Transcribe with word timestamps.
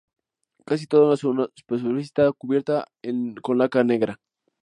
Casi 0.65 0.87
toda 0.87 1.15
su 1.15 1.31
superficie 1.53 2.01
está 2.01 2.31
cubierta 2.31 2.87
con 3.43 3.59
laca 3.59 3.83
negra. 3.83 4.19